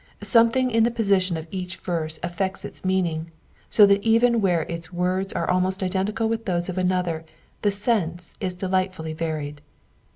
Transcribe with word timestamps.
Something 0.23 0.71
in 0.71 0.81
the 0.81 0.89
position 0.89 1.37
of 1.37 1.45
each 1.51 1.75
verse 1.77 2.19
affects 2.23 2.65
its 2.65 2.83
meaning, 2.83 3.29
so 3.69 3.85
that 3.85 4.01
even 4.01 4.41
where 4.41 4.63
its 4.63 4.91
words 4.91 5.31
are 5.33 5.47
almost 5.47 5.83
identical 5.83 6.27
with 6.27 6.45
those 6.45 6.69
of 6.69 6.77
another 6.79 7.23
the 7.61 7.69
sense 7.69 8.33
is 8.41 8.55
delightfully 8.55 9.13
varied. 9.13 9.61